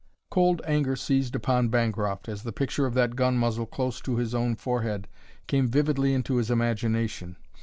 Cold 0.31 0.63
anger 0.65 0.95
seized 0.95 1.35
upon 1.35 1.69
Bancroft 1.69 2.27
as 2.27 2.41
the 2.41 2.51
picture 2.51 2.87
of 2.87 2.95
that 2.95 3.15
gun 3.15 3.37
muzzle 3.37 3.67
close 3.67 4.01
to 4.01 4.15
his 4.15 4.33
own 4.33 4.55
forehead 4.55 5.07
came 5.45 5.67
vividly 5.67 6.15
into 6.15 6.37
his 6.37 6.49
imagination. 6.49 7.35